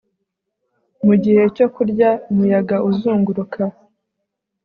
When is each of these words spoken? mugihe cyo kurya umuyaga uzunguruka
mugihe 1.05 1.43
cyo 1.55 1.67
kurya 1.75 2.09
umuyaga 2.31 2.75
uzunguruka 2.89 3.61